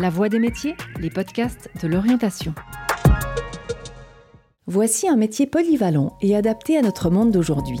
[0.00, 2.54] La Voix des métiers, les podcasts de l'orientation.
[4.68, 7.80] Voici un métier polyvalent et adapté à notre monde d'aujourd'hui.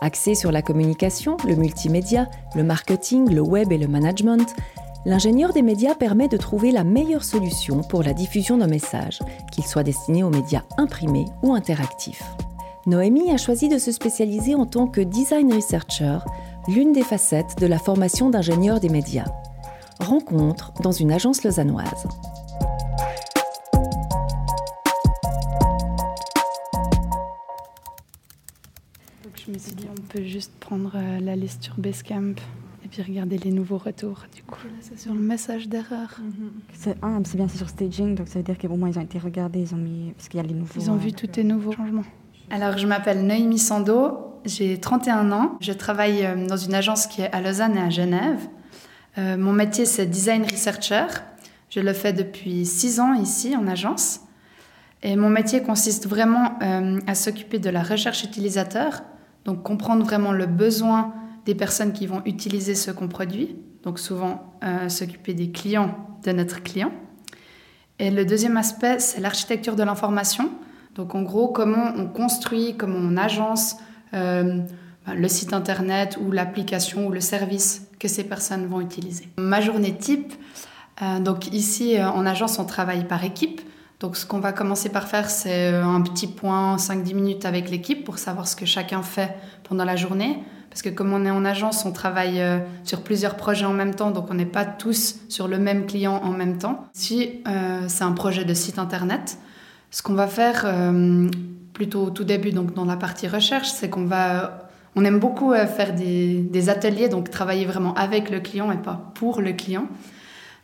[0.00, 4.52] Axé sur la communication, le multimédia, le marketing, le web et le management,
[5.06, 9.20] l'ingénieur des médias permet de trouver la meilleure solution pour la diffusion d'un message,
[9.52, 12.24] qu'il soit destiné aux médias imprimés ou interactifs.
[12.86, 16.18] Noémie a choisi de se spécialiser en tant que design researcher,
[16.66, 19.26] l'une des facettes de la formation d'ingénieur des médias.
[20.00, 22.06] Rencontre dans une agence lausannoise.
[29.46, 32.34] je me suis dit, on peut juste prendre euh, la liste sur Basecamp
[32.84, 34.24] et puis regarder les nouveaux retours.
[34.34, 36.18] Du coup, là, c'est sur le message d'erreur.
[36.72, 39.02] C'est ah, c'est bien, c'est sur staging, donc ça veut dire qu'au moins ils ont
[39.02, 40.12] été regardés, ils ont mis.
[40.16, 40.80] Parce qu'il y a les nouveaux.
[40.80, 42.04] Ils ont euh, vu tous les nouveaux changements.
[42.50, 45.56] Alors, je m'appelle Noémie Sando, j'ai 31 ans.
[45.60, 48.48] Je travaille euh, dans une agence qui est à Lausanne et à Genève.
[49.18, 51.06] Euh, mon métier, c'est design researcher.
[51.70, 54.20] Je le fais depuis 6 ans ici en agence.
[55.02, 59.02] Et mon métier consiste vraiment euh, à s'occuper de la recherche utilisateur,
[59.44, 61.12] donc comprendre vraiment le besoin
[61.44, 64.54] des personnes qui vont utiliser ce qu'on produit, donc souvent
[64.88, 65.94] s'occuper des clients
[66.24, 66.90] de notre client.
[67.98, 70.50] Et le deuxième aspect, c'est l'architecture de l'information.
[70.94, 73.76] Donc en gros, comment on construit, comment on agence
[74.14, 74.60] euh,
[75.06, 79.28] le site internet ou l'application ou le service que ces personnes vont utiliser.
[79.38, 80.32] Ma journée type,
[81.02, 83.60] euh, donc ici euh, en agence, on travaille par équipe.
[84.00, 88.04] Donc ce qu'on va commencer par faire, c'est un petit point 5-10 minutes avec l'équipe
[88.04, 89.34] pour savoir ce que chacun fait
[89.68, 90.38] pendant la journée.
[90.68, 92.42] Parce que comme on est en agence, on travaille
[92.82, 96.20] sur plusieurs projets en même temps, donc on n'est pas tous sur le même client
[96.24, 96.88] en même temps.
[96.92, 97.44] Si
[97.86, 99.38] c'est un projet de site internet,
[99.94, 101.30] ce qu'on va faire euh,
[101.72, 104.63] plutôt au tout début, donc dans la partie recherche, c'est qu'on va,
[104.96, 109.12] on aime beaucoup euh, faire des, ateliers, donc travailler vraiment avec le client et pas
[109.14, 109.86] pour le client.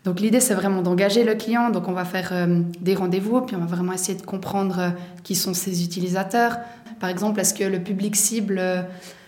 [0.05, 3.57] Donc l'idée c'est vraiment d'engager le client, donc on va faire euh, des rendez-vous, puis
[3.57, 4.93] on va vraiment essayer de comprendre
[5.25, 6.59] qui sont ses utilisateurs.
[7.01, 8.63] Par exemple, est-ce que le public cible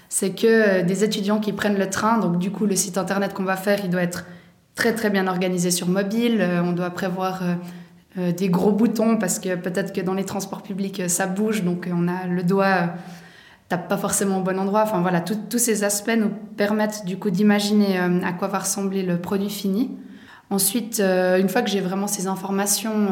[0.09, 3.45] c'est que des étudiants qui prennent le train, donc du coup le site internet qu'on
[3.45, 4.27] va faire, il doit être
[4.75, 7.43] très très bien organisé sur mobile, on doit prévoir
[8.19, 11.63] euh, des gros boutons parce que peut-être que dans les transports publics euh, ça bouge,
[11.63, 12.91] donc euh, on a le doigt
[13.77, 14.83] tape pas forcément au bon endroit.
[14.83, 19.19] Enfin voilà, tous ces aspects nous permettent du coup d'imaginer à quoi va ressembler le
[19.19, 19.91] produit fini.
[20.51, 23.09] Ensuite, une fois que j'ai vraiment ces informations,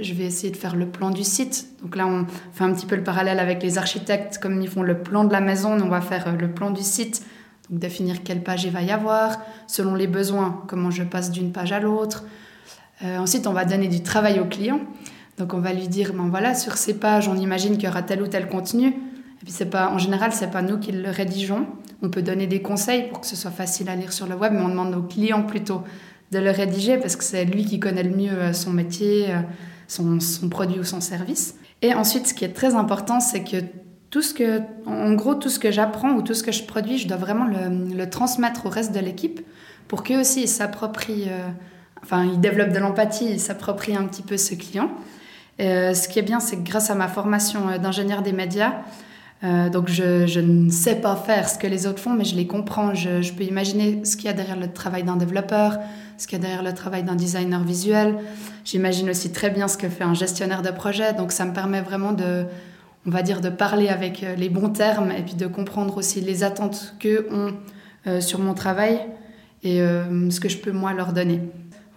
[0.00, 1.66] je vais essayer de faire le plan du site.
[1.82, 4.82] Donc là, on fait un petit peu le parallèle avec les architectes, comme ils font
[4.82, 7.24] le plan de la maison, on va faire le plan du site.
[7.68, 11.50] Donc définir quelle page il va y avoir, selon les besoins, comment je passe d'une
[11.50, 12.22] page à l'autre,
[13.04, 14.80] euh, ensuite, on va donner du travail au client.
[15.38, 18.02] Donc, on va lui dire, ben voilà, sur ces pages, on imagine qu'il y aura
[18.02, 18.94] tel ou tel contenu.
[19.74, 21.66] En général, c'est pas nous qui le rédigeons.
[22.02, 24.52] On peut donner des conseils pour que ce soit facile à lire sur le web,
[24.52, 25.82] mais on demande au client plutôt
[26.32, 29.38] de le rédiger parce que c'est lui qui connaît le mieux euh, son métier, euh,
[29.86, 30.18] son,
[30.48, 31.54] produit ou son service.
[31.82, 33.56] Et ensuite, ce qui est très important, c'est que
[34.10, 36.98] tout ce que, en gros, tout ce que j'apprends ou tout ce que je produis,
[36.98, 39.40] je dois vraiment le, transmettre au reste de l'équipe
[39.88, 41.28] pour qu'eux aussi ils s'approprient
[42.02, 44.90] enfin, il développe de l'empathie, il s'approprie un petit peu ce client.
[45.60, 48.74] Euh, ce qui est bien, c'est que grâce à ma formation euh, d'ingénieur des médias,
[49.44, 52.46] euh, donc je, ne sais pas faire ce que les autres font, mais je les
[52.46, 52.94] comprends.
[52.94, 55.78] Je, peux imaginer ce qu'il y a derrière le travail d'un développeur,
[56.18, 58.16] ce qu'il y a derrière le travail d'un designer visuel.
[58.64, 61.12] J'imagine aussi très bien ce que fait un gestionnaire de projet.
[61.12, 62.44] Donc ça me permet vraiment de,
[63.06, 66.42] on va dire, de parler avec les bons termes et puis de comprendre aussi les
[66.42, 67.52] attentes qu'eux ont
[68.20, 69.00] sur mon travail
[69.64, 71.40] et ce que je peux moi leur donner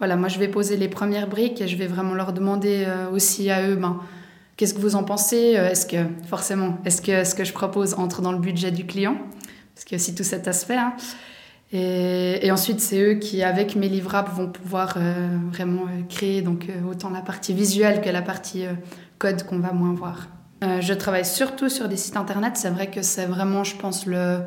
[0.00, 3.10] voilà, moi je vais poser les premières briques et je vais vraiment leur demander euh,
[3.10, 4.00] aussi à eux, ben,
[4.60, 5.96] qu'est-ce que vous en pensez euh, Est-ce que,
[6.28, 9.16] forcément, est-ce que ce que je propose entre dans le budget du client?
[9.74, 10.76] Parce qu'il y a aussi tout cet aspect.
[10.76, 10.92] Hein.
[11.72, 17.08] Et, ensuite, c'est eux qui, avec mes livrables, vont pouvoir euh, vraiment créer donc, autant
[17.08, 18.64] la partie visuelle que la partie
[19.18, 20.28] code qu'on va moins voir.
[20.62, 22.56] je travaille surtout sur des sites internet.
[22.56, 24.40] C'est vrai que c'est vraiment, je pense, le,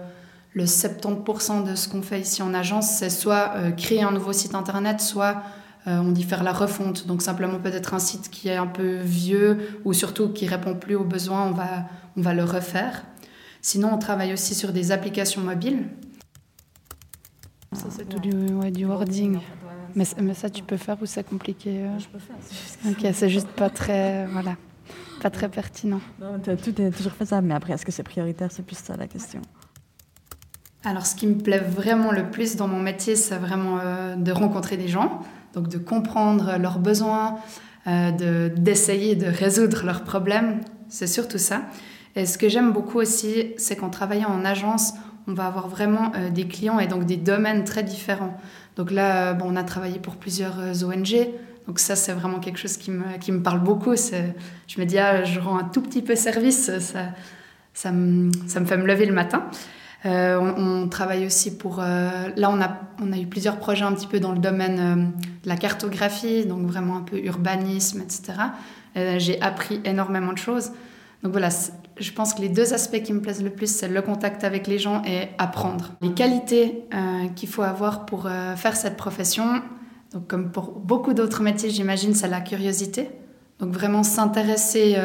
[0.54, 4.34] le 70% de ce qu'on fait ici en agence, c'est soit euh, créer un nouveau
[4.34, 5.42] site internet, soit
[5.88, 7.08] euh, on dit faire la refonte.
[7.08, 10.96] Donc simplement peut-être un site qui est un peu vieux ou surtout qui répond plus
[10.96, 11.86] aux besoins, on va,
[12.18, 13.04] on va le refaire.
[13.62, 15.86] Sinon, on travaille aussi sur des applications mobiles.
[17.72, 19.40] Ça, c'est tout du, ouais, du wording.
[19.96, 22.00] Mais, mais, ça, tu peux faire ou c'est compliqué euh?
[22.00, 22.36] Je peux faire.
[22.90, 24.56] Ok, c'est juste pas très, voilà,
[25.22, 26.02] pas très pertinent.
[26.20, 28.52] Non, tout est toujours faisable, mais après, est-ce que c'est prioritaire?
[28.52, 29.42] C'est plus ça la question.
[30.84, 34.32] Alors, ce qui me plaît vraiment le plus dans mon métier, c'est vraiment euh, de
[34.32, 35.22] rencontrer des gens,
[35.54, 37.38] donc de comprendre leurs besoins,
[37.88, 40.62] euh, d'essayer de, résoudre leurs problèmes.
[40.90, 41.64] C'est surtout ça.
[42.16, 44.94] Et ce que j'aime beaucoup aussi, c'est qu'en travaillant en agence,
[45.28, 48.38] on va avoir vraiment des clients et donc des domaines très différents.
[48.76, 51.28] Donc là, bon, on a travaillé pour plusieurs ONG.
[51.68, 53.96] Donc ça, c'est vraiment quelque chose qui me, qui me parle beaucoup.
[53.96, 57.06] Je me dis, ah, je rends un tout petit peu service, ça,
[57.74, 59.46] ça, me, ça me fait me lever le matin.
[60.06, 61.80] Euh, on, travaille aussi pour...
[61.80, 64.80] Euh, là, on a, on a eu plusieurs projets un petit peu dans le domaine
[64.80, 64.96] euh,
[65.44, 68.34] de la cartographie, donc vraiment un peu urbanisme, etc.
[69.18, 70.72] J'ai appris énormément de choses.
[71.24, 71.50] Donc voilà,
[71.98, 74.68] je pense que les deux aspects qui me plaisent le plus, c'est le contact avec
[74.68, 75.94] les gens et apprendre.
[76.02, 76.84] Les qualités
[77.36, 79.64] qu'il faut avoir pour faire cette profession,
[80.12, 83.10] donc comme pour beaucoup d'autres métiers, j'imagine, c'est la curiosité.
[83.58, 84.96] Donc vraiment s'intéresser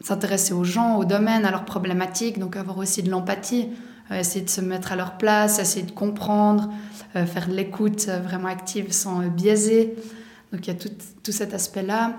[0.00, 3.68] s'intéresser aux gens, aux domaines, à leurs problématiques, donc avoir aussi de l'empathie,
[4.10, 6.70] euh, essayer de se mettre à leur place, essayer de comprendre,
[7.16, 9.94] euh, faire de l'écoute euh, vraiment active sans biaiser.
[10.52, 12.16] Donc il y a tout, cet aspect-là.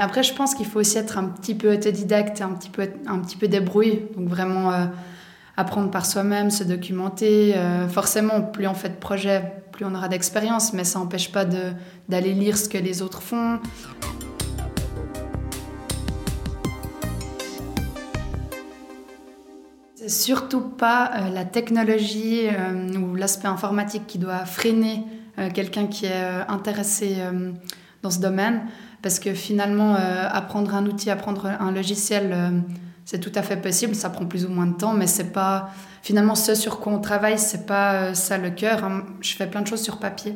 [0.00, 3.18] après, je pense qu'il faut aussi être un petit peu autodidacte, un petit peu, un
[3.18, 4.70] petit peu débrouillé, donc vraiment
[5.56, 7.56] apprendre par soi-même, se documenter.
[7.88, 12.34] forcément, plus on fait de projets, plus on aura d'expérience, mais ça n'empêche pas d'aller
[12.34, 13.58] lire ce que les autres font.
[20.06, 25.04] Surtout pas euh, la technologie euh, ou l'aspect informatique qui doit freiner
[25.38, 27.16] euh, quelqu'un qui est intéressé
[28.02, 28.62] dans ce domaine,
[29.02, 32.62] parce que finalement, apprendre un outil, apprendre un logiciel,
[33.04, 33.94] c'est tout à fait possible.
[33.94, 35.70] Ça prend plus ou moins de temps, mais c'est pas
[36.02, 38.84] finalement ce sur quoi on travaille, c'est pas ça le cœur.
[38.84, 39.04] Hein.
[39.20, 40.34] Je fais plein de choses sur papier.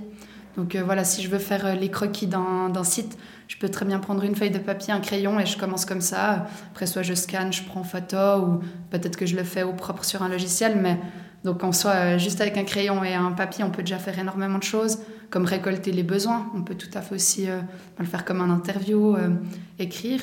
[0.56, 3.18] Donc voilà, si je veux faire les croquis d'un site,
[3.48, 6.00] je peux très bien prendre une feuille de papier, un crayon et je commence comme
[6.00, 6.46] ça.
[6.70, 8.60] Après, soit je scanne, je prends photo ou
[8.90, 10.76] peut-être que je le fais au propre sur un logiciel.
[10.80, 10.98] Mais
[11.44, 14.18] donc en soi, euh, juste avec un crayon et un papier, on peut déjà faire
[14.18, 14.98] énormément de choses,
[15.30, 16.46] comme récolter les besoins.
[16.54, 17.60] On peut tout à fait aussi euh,
[17.98, 19.30] le faire comme un interview, euh,
[19.78, 20.22] écrire.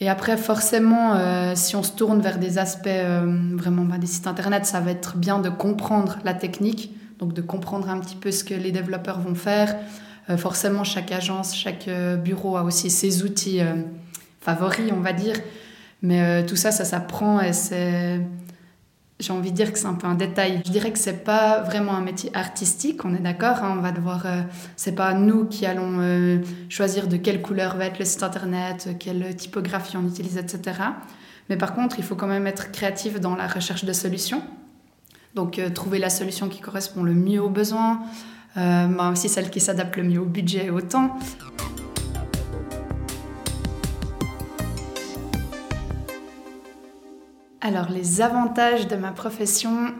[0.00, 1.16] Et après, forcément,
[1.56, 2.88] si on se tourne vers des aspects
[3.54, 7.42] vraiment bah, des sites internet, ça va être bien de comprendre la technique, donc de
[7.42, 9.76] comprendre un petit peu ce que les développeurs vont faire,
[10.30, 13.74] euh, forcément, chaque agence, chaque euh, bureau a aussi ses outils euh,
[14.40, 15.36] favoris, on va dire.
[16.00, 18.20] Mais tout ça, ça s'apprend et c'est
[19.18, 20.62] j'ai envie de dire que c'est un peu un détail.
[20.64, 23.64] Je dirais que c'est pas vraiment un métier artistique, on est d'accord.
[23.64, 24.24] Hein, on va devoir,
[24.76, 29.34] c'est pas nous qui allons choisir de quelle couleur va être le site internet, quelle
[29.34, 30.82] typographie on utilise, etc.
[31.48, 34.44] Mais par contre, il faut quand même être créatif dans la recherche de solutions.
[35.38, 38.00] Donc trouver la solution qui correspond le mieux aux besoins,
[38.56, 41.16] euh, aussi celle qui s'adapte le mieux au budget et au temps.
[47.60, 49.94] Alors les avantages de ma profession,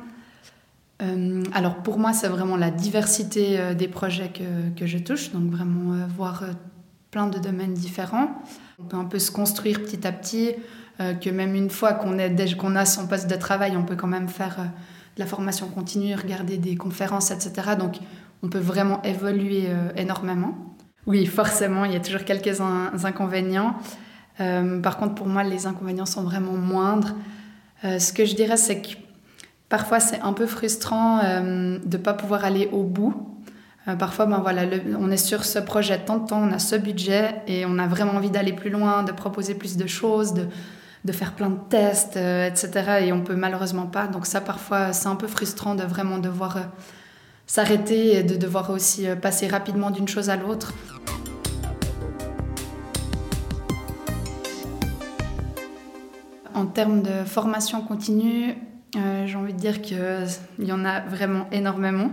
[1.02, 5.31] euh, alors pour moi c'est vraiment la diversité euh, des projets que, que, je touche,
[5.31, 6.43] donc vraiment voir
[7.12, 8.43] plein de domaines différents.
[8.81, 10.55] On peut un peu se construire petit à petit,
[10.99, 14.69] que même une fois qu'on a son poste de travail, on peut quand même faire
[15.19, 17.76] la formation continue, regarder des conférences, etc.
[17.79, 17.97] Donc
[18.43, 20.55] on peut vraiment évoluer euh, énormément.
[21.06, 23.76] Oui, forcément, il y a toujours quelques inconvénients.
[24.41, 27.15] Euh, par contre, pour moi, les inconvénients sont vraiment moindres.
[27.85, 28.88] Euh, ce que je dirais, c'est que
[29.69, 33.15] parfois, c'est un peu frustrant de ne pas pouvoir aller au bout.
[33.99, 34.62] parfois, ben voilà,
[34.99, 37.87] on est sur ce projet tant de temps, on a ce budget et on a
[37.87, 40.47] vraiment envie d'aller plus loin, de proposer plus de choses, de,
[41.05, 43.05] de faire plein de tests, etc.
[43.06, 44.06] Et on peut malheureusement pas.
[44.06, 46.59] Donc ça, parfois, c'est un peu frustrant de vraiment devoir
[47.49, 50.75] s'arrêter et de devoir aussi euh, passer rapidement d'une chose à l'autre.
[56.55, 58.55] En termes de formation continue,
[58.96, 59.99] euh, j'ai envie de dire qu'il
[60.58, 62.11] y en a vraiment énormément.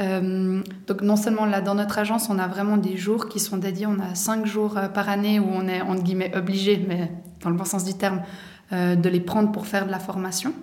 [0.00, 3.58] Euh, donc non seulement là dans notre agence, on a vraiment des jours qui sont
[3.58, 7.50] dédiés, on a cinq jours par année où on est entre guillemets obligé, mais dans
[7.50, 8.22] le bon sens du terme,
[8.70, 10.54] de les prendre pour faire de la formation.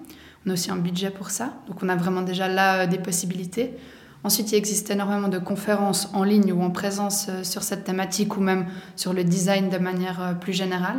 [0.46, 3.76] On a aussi un budget pour ça, donc on a vraiment déjà là des possibilités.
[4.24, 8.36] Ensuite, il existe énormément de conférences en ligne ou en présence euh, sur cette thématique
[8.36, 8.66] ou même
[8.98, 10.98] sur le design de manière euh, plus générale.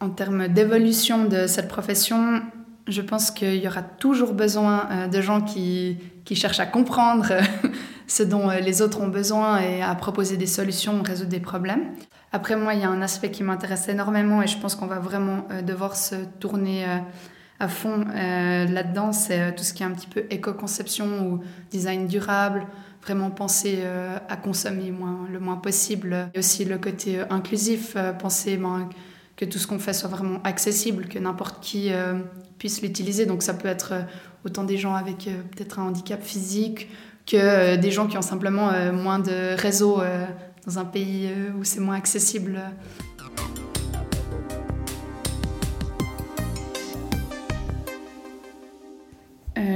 [0.00, 2.42] En termes d'évolution de cette profession,
[2.86, 7.26] je pense qu'il y aura toujours besoin euh, de gens qui, qui cherchent à comprendre
[8.10, 11.92] ce dont les autres ont besoin et à proposer des solutions, résoudre des problèmes.
[12.32, 14.98] Après, moi, il y a un aspect qui m'intéresse énormément et je pense qu'on va
[14.98, 16.84] vraiment devoir se tourner
[17.60, 21.40] à fond euh, là-dedans, c'est euh, tout ce qui est un petit peu éco-conception ou
[21.70, 22.66] design durable,
[23.02, 24.92] vraiment penser euh, à consommer
[25.30, 26.30] le moins possible.
[26.34, 28.88] Et aussi le côté inclusif, penser ben,
[29.36, 31.92] que tout ce qu'on fait soit vraiment accessible, que n'importe qui
[32.58, 33.26] puisse l'utiliser.
[33.26, 33.94] Donc ça peut être
[34.44, 36.88] autant des gens avec peut-être un handicap physique
[37.30, 40.02] que des gens qui ont simplement moins de réseau
[40.66, 42.60] dans un pays où c'est moins accessible.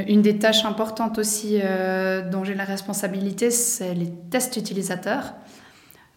[0.06, 1.60] une des tâches importantes aussi
[2.30, 5.34] dont j'ai la responsabilité, c'est les tests utilisateurs.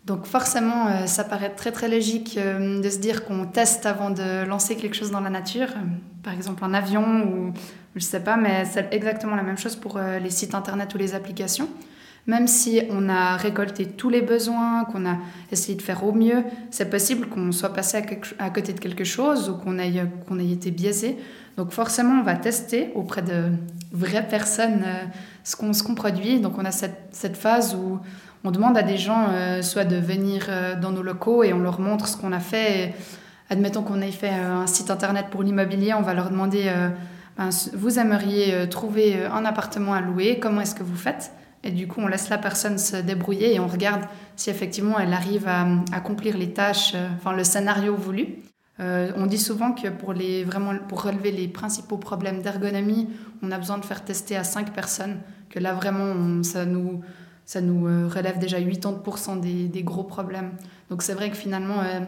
[0.08, 4.10] Donc forcément, euh, ça paraît très très logique euh, de se dire qu'on teste avant
[4.10, 5.82] de lancer quelque chose dans la nature, euh,
[6.24, 7.54] par exemple un avion ou
[7.98, 11.16] je sais pas, mais c'est exactement la même chose pour les sites internet ou les
[11.16, 11.68] applications.
[12.28, 15.18] Même si on a récolté tous les besoins, qu'on a
[15.52, 17.98] essayé de faire au mieux, c'est possible qu'on soit passé
[18.38, 21.18] à, côté de quelque chose ou qu'on ait, qu'on ait été biaisé.
[21.58, 23.52] Donc forcément, on va tester auprès de
[23.92, 24.84] vraies personnes
[25.44, 26.40] ce qu'on, ce qu'on produit.
[26.40, 28.00] Donc on a cette, phase où
[28.44, 31.60] on demande à des gens euh, soit de venir euh, dans nos locaux et on
[31.60, 32.94] leur montre ce qu'on a fait.
[33.50, 36.72] admettons qu'on ait fait euh, un site internet pour l'immobilier, on va leur demander
[37.38, 41.32] ben, vous aimeriez trouver un appartement à louer, comment est-ce que vous faites?
[41.64, 44.02] Et du coup, on laisse la personne se débrouiller et on regarde
[44.36, 48.38] si effectivement elle arrive à, accomplir les tâches, enfin le scénario voulu.
[48.80, 53.10] On dit souvent que pour, les, vraiment, pour relever les principaux problèmes d'ergonomie,
[53.42, 55.18] on a besoin de faire tester à 5 personnes,
[55.50, 57.02] que là vraiment, ça nous
[57.48, 60.52] ça nous euh, relève déjà 80% des, des, gros problèmes.
[60.90, 62.02] Donc c'est vrai que finalement, euh,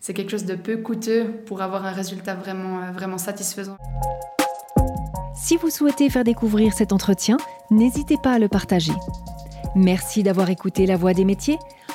[0.00, 3.76] c'est quelque chose de peu coûteux pour avoir un résultat vraiment, euh, vraiment satisfaisant.
[5.34, 7.36] Si vous souhaitez faire découvrir cet entretien,
[7.72, 8.92] n'hésitez pas à le partager.
[9.74, 11.58] Merci d'avoir écouté La Voix des métiers,